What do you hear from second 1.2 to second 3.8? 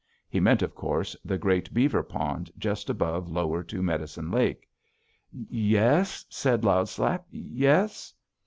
the great beaver pond just above Lower